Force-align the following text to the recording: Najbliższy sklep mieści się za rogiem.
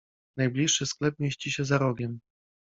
Najbliższy 0.37 0.85
sklep 0.85 1.15
mieści 1.19 1.51
się 1.51 1.65
za 1.65 1.77
rogiem. 1.77 2.19